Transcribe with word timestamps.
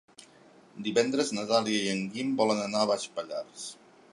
Divendres 0.87 1.29
na 1.39 1.43
Dàlia 1.51 1.83
i 1.83 1.91
en 1.97 2.01
Guim 2.15 2.33
volen 2.43 2.63
anar 2.65 2.85
a 2.85 2.89
Baix 2.93 3.07
Pallars. 3.19 3.69